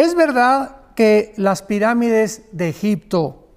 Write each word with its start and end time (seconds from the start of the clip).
Es 0.00 0.14
verdad 0.14 0.76
que 0.94 1.34
las 1.36 1.60
pirámides 1.60 2.44
de 2.52 2.70
Egipto, 2.70 3.48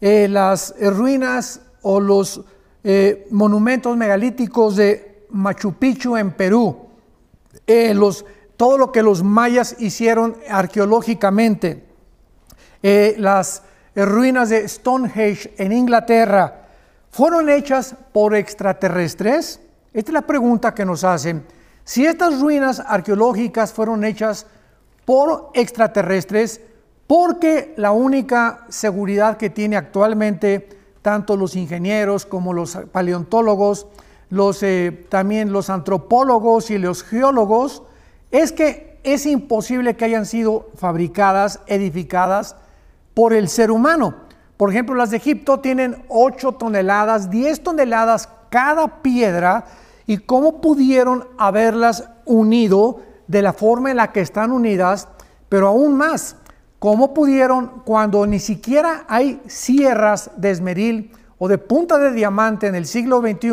eh, 0.00 0.28
las 0.28 0.76
ruinas 0.78 1.60
o 1.82 1.98
los 1.98 2.40
eh, 2.84 3.26
monumentos 3.32 3.96
megalíticos 3.96 4.76
de 4.76 5.26
Machu 5.30 5.72
Picchu 5.72 6.16
en 6.16 6.30
Perú, 6.30 6.86
eh, 7.66 7.94
los, 7.94 8.24
todo 8.56 8.78
lo 8.78 8.92
que 8.92 9.02
los 9.02 9.24
mayas 9.24 9.74
hicieron 9.80 10.36
arqueológicamente, 10.48 11.84
las 13.16 13.64
ruinas 13.96 14.50
de 14.50 14.68
Stonehenge 14.68 15.52
en 15.58 15.72
Inglaterra, 15.72 16.62
¿fueron 17.10 17.50
hechas 17.50 17.96
por 18.12 18.36
extraterrestres? 18.36 19.58
Esta 19.92 20.10
es 20.10 20.14
la 20.14 20.22
pregunta 20.22 20.76
que 20.76 20.84
nos 20.84 21.02
hacen. 21.02 21.44
Si 21.82 22.06
estas 22.06 22.40
ruinas 22.40 22.78
arqueológicas 22.78 23.72
fueron 23.72 24.04
hechas 24.04 24.44
por 24.44 24.61
extraterrestres, 25.54 26.60
porque 27.06 27.74
la 27.76 27.92
única 27.92 28.64
seguridad 28.68 29.36
que 29.36 29.50
tiene 29.50 29.76
actualmente 29.76 30.68
tanto 31.02 31.36
los 31.36 31.56
ingenieros 31.56 32.24
como 32.24 32.52
los 32.52 32.76
paleontólogos, 32.92 33.86
los, 34.30 34.62
eh, 34.62 35.06
también 35.08 35.52
los 35.52 35.68
antropólogos 35.68 36.70
y 36.70 36.78
los 36.78 37.02
geólogos, 37.02 37.82
es 38.30 38.52
que 38.52 38.98
es 39.02 39.26
imposible 39.26 39.96
que 39.96 40.04
hayan 40.04 40.26
sido 40.26 40.70
fabricadas, 40.76 41.60
edificadas 41.66 42.56
por 43.14 43.32
el 43.32 43.48
ser 43.48 43.70
humano. 43.70 44.14
Por 44.56 44.70
ejemplo, 44.70 44.94
las 44.94 45.10
de 45.10 45.16
Egipto 45.16 45.60
tienen 45.60 46.04
8 46.08 46.52
toneladas, 46.52 47.30
10 47.30 47.62
toneladas 47.62 48.28
cada 48.48 49.02
piedra 49.02 49.66
y 50.06 50.18
cómo 50.18 50.60
pudieron 50.60 51.26
haberlas 51.36 52.08
unido 52.24 53.00
de 53.26 53.42
la 53.42 53.52
forma 53.52 53.90
en 53.90 53.96
la 53.96 54.12
que 54.12 54.20
están 54.20 54.52
unidas, 54.52 55.08
pero 55.48 55.68
aún 55.68 55.96
más, 55.96 56.36
cómo 56.78 57.14
pudieron 57.14 57.82
cuando 57.84 58.26
ni 58.26 58.38
siquiera 58.38 59.04
hay 59.08 59.40
sierras 59.46 60.30
de 60.36 60.50
esmeril 60.50 61.12
o 61.38 61.48
de 61.48 61.58
punta 61.58 61.98
de 61.98 62.12
diamante 62.12 62.66
en 62.66 62.74
el 62.74 62.86
siglo 62.86 63.20
XXI, 63.20 63.50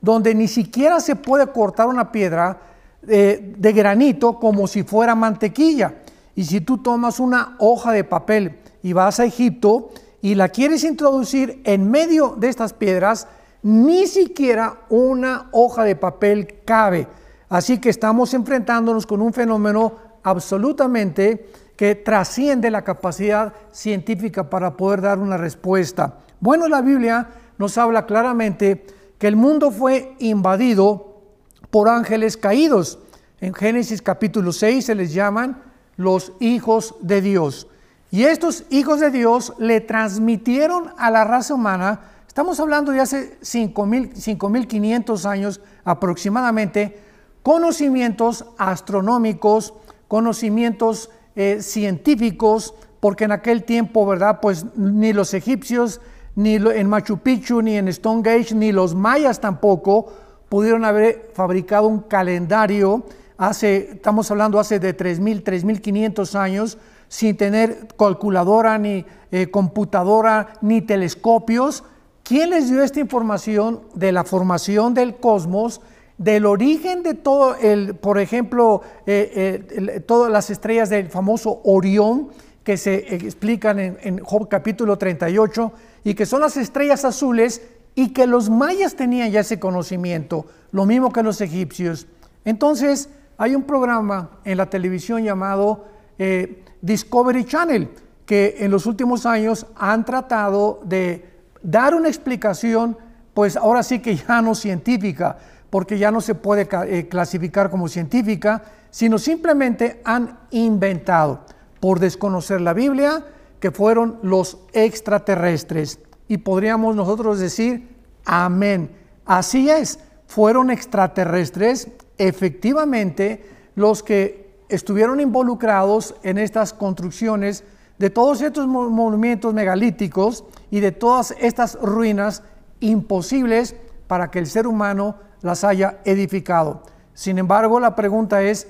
donde 0.00 0.34
ni 0.34 0.48
siquiera 0.48 1.00
se 1.00 1.16
puede 1.16 1.46
cortar 1.48 1.86
una 1.86 2.12
piedra 2.12 2.58
de, 3.02 3.54
de 3.56 3.72
granito 3.72 4.38
como 4.38 4.66
si 4.66 4.82
fuera 4.82 5.14
mantequilla. 5.14 5.94
Y 6.34 6.44
si 6.44 6.60
tú 6.60 6.78
tomas 6.78 7.20
una 7.20 7.56
hoja 7.58 7.92
de 7.92 8.04
papel 8.04 8.58
y 8.82 8.92
vas 8.92 9.20
a 9.20 9.24
Egipto 9.24 9.90
y 10.20 10.34
la 10.34 10.48
quieres 10.48 10.84
introducir 10.84 11.60
en 11.64 11.90
medio 11.90 12.36
de 12.38 12.48
estas 12.48 12.72
piedras, 12.72 13.26
ni 13.62 14.06
siquiera 14.06 14.80
una 14.88 15.48
hoja 15.52 15.84
de 15.84 15.96
papel 15.96 16.60
cabe. 16.64 17.06
Así 17.52 17.76
que 17.76 17.90
estamos 17.90 18.32
enfrentándonos 18.32 19.06
con 19.06 19.20
un 19.20 19.34
fenómeno 19.34 19.92
absolutamente 20.22 21.50
que 21.76 21.94
trasciende 21.94 22.70
la 22.70 22.80
capacidad 22.80 23.52
científica 23.70 24.48
para 24.48 24.74
poder 24.74 25.02
dar 25.02 25.18
una 25.18 25.36
respuesta. 25.36 26.20
Bueno, 26.40 26.66
la 26.66 26.80
Biblia 26.80 27.28
nos 27.58 27.76
habla 27.76 28.06
claramente 28.06 28.86
que 29.18 29.28
el 29.28 29.36
mundo 29.36 29.70
fue 29.70 30.16
invadido 30.18 31.20
por 31.68 31.90
ángeles 31.90 32.38
caídos. 32.38 32.98
En 33.42 33.52
Génesis 33.52 34.00
capítulo 34.00 34.50
6 34.50 34.86
se 34.86 34.94
les 34.94 35.12
llaman 35.12 35.62
los 35.98 36.32
hijos 36.40 36.94
de 37.02 37.20
Dios. 37.20 37.66
Y 38.10 38.24
estos 38.24 38.64
hijos 38.70 38.98
de 38.98 39.10
Dios 39.10 39.52
le 39.58 39.82
transmitieron 39.82 40.94
a 40.96 41.10
la 41.10 41.24
raza 41.24 41.52
humana 41.52 42.00
Estamos 42.32 42.58
hablando 42.60 42.92
de 42.92 43.00
hace 43.00 43.38
5.500 43.42 45.26
años 45.26 45.60
aproximadamente, 45.84 46.98
conocimientos 47.42 48.44
astronómicos, 48.58 49.74
conocimientos 50.08 51.10
eh, 51.34 51.58
científicos, 51.60 52.74
porque 53.00 53.24
en 53.24 53.32
aquel 53.32 53.64
tiempo, 53.64 54.06
¿verdad? 54.06 54.38
Pues 54.40 54.66
ni 54.76 55.12
los 55.12 55.34
egipcios, 55.34 56.00
ni 56.34 56.54
en 56.54 56.88
Machu 56.88 57.18
Picchu, 57.18 57.60
ni 57.62 57.76
en 57.76 57.92
Stonehenge, 57.92 58.54
ni 58.54 58.72
los 58.72 58.94
mayas 58.94 59.40
tampoco 59.40 60.12
pudieron 60.48 60.84
haber 60.84 61.30
fabricado 61.34 61.88
un 61.88 62.00
calendario 62.00 63.04
hace, 63.38 63.92
estamos 63.92 64.30
hablando 64.30 64.60
hace 64.60 64.78
de 64.78 64.96
3.000, 64.96 65.42
3.500 65.42 66.34
años, 66.38 66.78
sin 67.08 67.36
tener 67.36 67.88
calculadora, 67.98 68.78
ni 68.78 69.04
eh, 69.30 69.50
computadora, 69.50 70.54
ni 70.60 70.80
telescopios, 70.80 71.84
¿Quién 72.22 72.50
les 72.50 72.68
dio 72.70 72.82
esta 72.82 73.00
información 73.00 73.80
de 73.94 74.12
la 74.12 74.22
formación 74.22 74.94
del 74.94 75.16
cosmos, 75.16 75.80
del 76.18 76.46
origen 76.46 77.02
de 77.02 77.14
todo 77.14 77.56
el, 77.56 77.94
por 77.94 78.18
ejemplo, 78.18 78.82
eh, 79.06 79.64
eh, 79.70 80.00
todas 80.00 80.30
las 80.30 80.50
estrellas 80.50 80.90
del 80.90 81.08
famoso 81.08 81.60
Orión, 81.64 82.28
que 82.64 82.76
se 82.76 83.14
explican 83.14 83.80
en, 83.80 83.98
en 84.02 84.18
Job 84.18 84.48
capítulo 84.48 84.98
38, 84.98 85.72
y 86.04 86.14
que 86.14 86.26
son 86.26 86.40
las 86.40 86.56
estrellas 86.56 87.04
azules, 87.04 87.62
y 87.94 88.12
que 88.12 88.26
los 88.26 88.48
mayas 88.50 88.94
tenían 88.94 89.30
ya 89.30 89.40
ese 89.40 89.58
conocimiento, 89.58 90.46
lo 90.70 90.86
mismo 90.86 91.12
que 91.12 91.22
los 91.22 91.40
egipcios. 91.40 92.06
Entonces, 92.44 93.08
hay 93.36 93.54
un 93.54 93.64
programa 93.64 94.30
en 94.44 94.56
la 94.56 94.66
televisión 94.66 95.22
llamado 95.22 95.84
eh, 96.18 96.64
Discovery 96.80 97.44
Channel, 97.44 97.88
que 98.24 98.56
en 98.60 98.70
los 98.70 98.86
últimos 98.86 99.26
años 99.26 99.66
han 99.76 100.04
tratado 100.04 100.80
de 100.84 101.24
dar 101.62 101.94
una 101.94 102.08
explicación, 102.08 102.96
pues 103.34 103.56
ahora 103.56 103.82
sí 103.82 103.98
que 103.98 104.16
ya 104.16 104.40
no 104.42 104.54
científica, 104.54 105.38
porque 105.72 105.96
ya 105.96 106.10
no 106.10 106.20
se 106.20 106.34
puede 106.34 106.68
eh, 106.70 107.08
clasificar 107.08 107.70
como 107.70 107.88
científica, 107.88 108.62
sino 108.90 109.18
simplemente 109.18 110.02
han 110.04 110.40
inventado, 110.50 111.46
por 111.80 111.98
desconocer 111.98 112.60
la 112.60 112.74
Biblia, 112.74 113.24
que 113.58 113.70
fueron 113.70 114.18
los 114.22 114.58
extraterrestres. 114.74 115.98
Y 116.28 116.36
podríamos 116.36 116.94
nosotros 116.94 117.38
decir, 117.40 117.88
amén. 118.26 118.90
Así 119.24 119.70
es, 119.70 119.98
fueron 120.26 120.70
extraterrestres, 120.70 121.88
efectivamente, 122.18 123.42
los 123.74 124.02
que 124.02 124.52
estuvieron 124.68 125.20
involucrados 125.20 126.14
en 126.22 126.36
estas 126.36 126.74
construcciones 126.74 127.64
de 127.98 128.10
todos 128.10 128.42
estos 128.42 128.66
monumentos 128.66 129.54
megalíticos 129.54 130.44
y 130.70 130.80
de 130.80 130.92
todas 130.92 131.34
estas 131.40 131.80
ruinas 131.80 132.42
imposibles 132.80 133.74
para 134.06 134.30
que 134.30 134.38
el 134.38 134.46
ser 134.46 134.66
humano 134.66 135.31
las 135.42 135.64
haya 135.64 135.98
edificado. 136.04 136.82
Sin 137.14 137.38
embargo, 137.38 137.80
la 137.80 137.94
pregunta 137.94 138.42
es, 138.42 138.66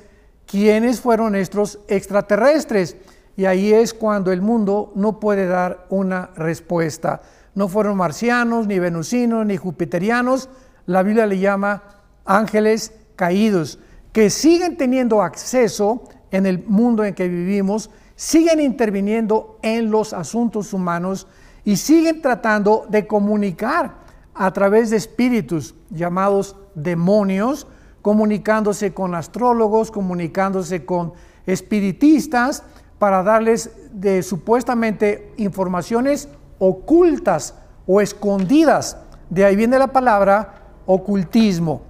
¿quiénes 0.47 1.01
fueron 1.01 1.35
estos 1.35 1.79
extraterrestres? 1.89 2.97
Y 3.37 3.45
ahí 3.45 3.73
es 3.73 3.95
cuando 3.95 4.33
el 4.33 4.43
mundo 4.43 4.93
no 4.95 5.21
puede 5.21 5.47
dar 5.47 5.87
una 5.91 6.31
respuesta. 6.35 7.23
No 7.55 7.69
fueron 7.69 7.97
marcianos, 7.97 8.67
ni 8.67 8.79
venusinos, 8.79 9.47
ni 9.47 9.57
jupiterianos. 9.57 10.49
La 10.87 11.03
Biblia 11.03 11.27
le 11.27 11.39
llama 11.39 11.83
ángeles 12.25 12.93
caídos, 13.17 13.79
que 14.13 14.31
siguen 14.31 14.77
teniendo 14.77 15.23
acceso 15.23 16.05
en 16.31 16.47
el 16.47 16.65
mundo 16.65 17.05
en 17.05 17.15
que 17.15 17.29
vivimos 17.29 17.91
siguen 18.23 18.61
interviniendo 18.61 19.59
en 19.63 19.91
los 19.91 20.13
asuntos 20.13 20.73
humanos 20.73 21.27
y 21.65 21.77
siguen 21.77 22.23
tratando 22.23 22.87
de 22.89 23.07
comunicar 23.07 23.97
a 24.35 24.53
través 24.53 24.91
de 24.91 24.97
espíritus 24.97 25.75
llamados 25.91 26.57
demonios, 26.75 27.67
comunicándose 28.01 28.93
con 28.93 29.15
astrólogos, 29.15 29.91
comunicándose 29.91 30.85
con 30.85 31.13
espiritistas 31.47 32.63
para 32.99 33.23
darles 33.23 33.71
de 33.93 34.23
supuestamente 34.23 35.33
informaciones 35.37 36.29
ocultas 36.59 37.55
o 37.87 38.01
escondidas. 38.01 38.97
De 39.29 39.45
ahí 39.45 39.57
viene 39.57 39.79
la 39.79 39.89
palabra 39.89 40.55
ocultismo. 40.87 41.83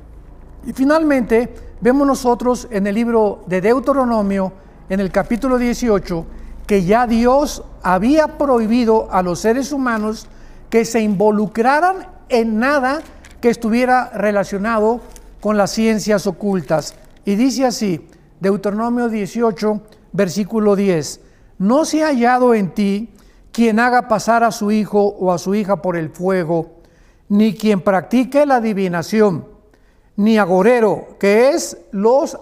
Y 0.64 0.72
finalmente 0.72 1.54
vemos 1.80 2.06
nosotros 2.06 2.68
en 2.70 2.86
el 2.86 2.94
libro 2.94 3.42
de 3.46 3.60
Deuteronomio 3.60 4.52
en 4.88 5.00
el 5.00 5.10
capítulo 5.10 5.58
18 5.58 6.26
que 6.66 6.84
ya 6.84 7.06
Dios 7.06 7.64
había 7.82 8.38
prohibido 8.38 9.08
a 9.10 9.22
los 9.22 9.40
seres 9.40 9.72
humanos 9.72 10.26
que 10.70 10.84
se 10.84 11.00
involucraran 11.00 12.11
en 12.28 12.58
nada 12.58 13.00
que 13.40 13.50
estuviera 13.50 14.10
relacionado 14.14 15.00
con 15.40 15.56
las 15.56 15.72
ciencias 15.72 16.26
ocultas. 16.26 16.94
Y 17.24 17.34
dice 17.34 17.66
así, 17.66 18.08
Deuteronomio 18.40 19.08
18, 19.08 19.82
versículo 20.12 20.76
10, 20.76 21.20
no 21.58 21.84
se 21.84 22.02
ha 22.02 22.08
hallado 22.08 22.54
en 22.54 22.72
ti 22.74 23.10
quien 23.52 23.78
haga 23.78 24.08
pasar 24.08 24.44
a 24.44 24.50
su 24.50 24.70
hijo 24.70 25.00
o 25.00 25.32
a 25.32 25.38
su 25.38 25.54
hija 25.54 25.82
por 25.82 25.96
el 25.96 26.10
fuego, 26.10 26.78
ni 27.28 27.54
quien 27.54 27.80
practique 27.80 28.46
la 28.46 28.56
adivinación, 28.56 29.46
ni 30.16 30.38
agorero, 30.38 31.16
que 31.18 31.50
es 31.50 31.78
los, 31.92 32.38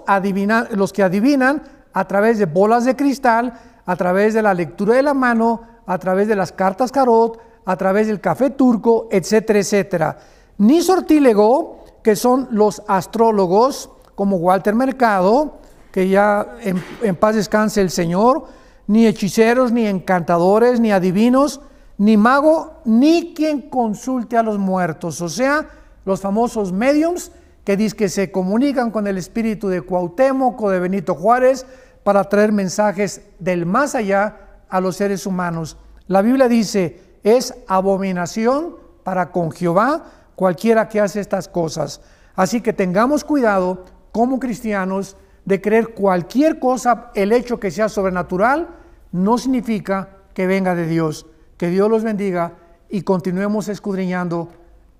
los 0.71 0.93
que 0.93 1.03
adivinan 1.03 1.63
a 1.93 2.07
través 2.07 2.39
de 2.39 2.47
bolas 2.47 2.85
de 2.85 2.97
cristal, 2.97 3.55
a 3.87 3.97
través 3.97 4.35
de 4.35 4.43
la 4.43 4.55
lectura 4.55 4.95
de 4.95 5.03
la 5.03 5.15
mano, 5.15 5.63
a 5.87 5.99
través 5.99 6.29
de 6.29 6.37
las 6.37 6.53
cartas 6.53 6.93
carot, 6.93 7.41
a 7.71 7.77
través 7.77 8.07
del 8.07 8.21
café 8.21 8.51
turco, 8.51 9.09
etcétera, 9.11 9.59
etcétera. 9.61 10.19
Ni 10.59 10.83
sortílego, 10.83 11.85
que 12.03 12.17
son 12.17 12.49
los 12.51 12.83
astrólogos, 12.89 13.91
como 14.15 14.37
Walter 14.37 14.75
Mercado, 14.75 15.59
que 15.93 16.09
ya 16.09 16.57
en, 16.63 16.83
en 17.03 17.17
paz 17.17 17.37
descanse 17.37 17.81
el 17.81 17.91
Señor, 17.91 18.45
ni 18.87 19.07
hechiceros, 19.07 19.73
ni 19.73 19.87
encantadores, 19.87 20.81
ni 20.81 20.93
adivinos, 20.93 21.61
ni 21.97 22.17
mago, 22.17 22.81
ni 22.85 23.35
quien 23.35 23.63
consulte 23.63 24.37
a 24.37 24.43
los 24.43 24.59
muertos, 24.59 25.21
o 25.21 25.29
sea, 25.29 25.69
los 26.05 26.21
famosos 26.21 26.73
mediums 26.73 27.31
que 27.65 27.77
dicen 27.77 27.99
que 27.99 28.09
se 28.09 28.33
comunican 28.33 28.91
con 28.91 29.07
el 29.07 29.19
espíritu 29.19 29.69
de 29.69 29.83
Cuauhtémoc 29.83 30.61
o 30.61 30.71
de 30.71 30.81
Benito 30.81 31.15
Juárez 31.15 31.67
para 32.03 32.25
traer 32.25 32.53
mensajes 32.53 33.21
del 33.39 33.67
más 33.67 33.95
allá 33.95 34.37
a 34.69 34.81
los 34.81 34.97
seres 34.97 35.27
humanos. 35.27 35.77
La 36.07 36.23
Biblia 36.23 36.49
dice, 36.49 37.10
es 37.23 37.55
abominación 37.67 38.77
para 39.03 39.31
con 39.33 39.51
Jehová 39.51 40.05
cualquiera 40.35 40.89
que 40.89 41.01
hace 41.01 41.21
estas 41.21 41.49
cosas. 41.49 42.01
Así 42.35 42.61
que 42.61 42.73
tengamos 42.73 43.25
cuidado 43.25 43.85
como 44.13 44.39
cristianos 44.39 45.17
de 45.45 45.61
creer 45.61 45.95
cualquier 45.95 46.59
cosa, 46.59 47.11
el 47.15 47.33
hecho 47.33 47.59
que 47.59 47.71
sea 47.71 47.89
sobrenatural, 47.89 48.69
no 49.13 49.39
significa 49.39 50.09
que 50.35 50.47
venga 50.47 50.75
de 50.75 50.87
Dios. 50.87 51.27
Que 51.57 51.69
Dios 51.69 51.91
los 51.91 52.03
bendiga 52.03 52.53
y 52.89 53.03
continuemos 53.03 53.69
escudriñando 53.69 54.49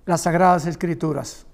las 0.05 0.21
sagradas 0.21 0.65
escrituras. 0.65 1.45